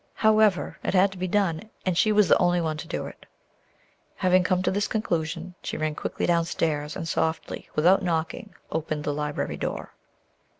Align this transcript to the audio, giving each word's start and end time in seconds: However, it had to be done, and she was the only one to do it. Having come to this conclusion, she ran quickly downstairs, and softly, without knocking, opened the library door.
However, 0.15 0.79
it 0.83 0.95
had 0.95 1.11
to 1.11 1.17
be 1.19 1.27
done, 1.27 1.69
and 1.85 1.95
she 1.95 2.11
was 2.11 2.27
the 2.27 2.37
only 2.39 2.59
one 2.59 2.75
to 2.77 2.87
do 2.87 3.05
it. 3.05 3.27
Having 4.15 4.45
come 4.45 4.63
to 4.63 4.71
this 4.71 4.87
conclusion, 4.87 5.53
she 5.61 5.77
ran 5.77 5.93
quickly 5.93 6.25
downstairs, 6.25 6.95
and 6.95 7.07
softly, 7.07 7.69
without 7.75 8.01
knocking, 8.01 8.55
opened 8.71 9.03
the 9.03 9.13
library 9.13 9.57
door. 9.57 9.93